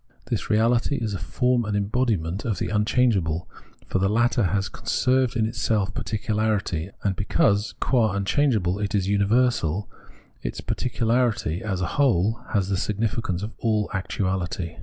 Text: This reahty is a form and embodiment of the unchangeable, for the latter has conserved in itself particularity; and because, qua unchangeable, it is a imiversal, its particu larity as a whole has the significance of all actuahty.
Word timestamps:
This 0.31 0.45
reahty 0.45 0.99
is 0.99 1.13
a 1.13 1.19
form 1.19 1.63
and 1.63 1.77
embodiment 1.77 2.43
of 2.43 2.57
the 2.57 2.69
unchangeable, 2.69 3.47
for 3.85 3.99
the 3.99 4.09
latter 4.09 4.45
has 4.45 4.67
conserved 4.67 5.35
in 5.35 5.45
itself 5.45 5.93
particularity; 5.93 6.89
and 7.03 7.15
because, 7.15 7.75
qua 7.79 8.13
unchangeable, 8.13 8.79
it 8.79 8.95
is 8.95 9.05
a 9.07 9.11
imiversal, 9.11 9.85
its 10.41 10.59
particu 10.59 11.05
larity 11.05 11.61
as 11.61 11.81
a 11.81 11.85
whole 12.01 12.39
has 12.53 12.67
the 12.69 12.77
significance 12.77 13.43
of 13.43 13.51
all 13.59 13.89
actuahty. 13.89 14.77